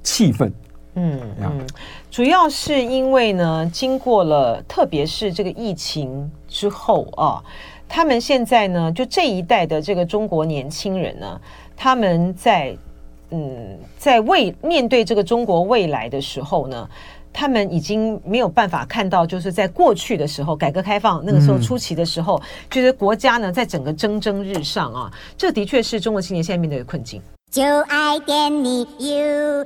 [0.01, 0.49] 气氛，
[0.93, 1.67] 嗯嗯，
[2.09, 7.43] 主要是因为呢，经过了特别是这个疫情之后啊，
[7.89, 11.41] 他们现在呢，就这一代的这个中国年轻人呢，
[11.75, 12.77] 他们在
[13.31, 16.87] 嗯，在未面对这个中国未来的时候呢。
[17.31, 27.21] 他们已经没有办法看到，就是在过去的时候，改革开放那个时候初期的时候，就是国家呢在整个蒸蒸日上啊，这的确是中国青年现在面对的困境。
[27.51, 29.63] 就爱点你 UFO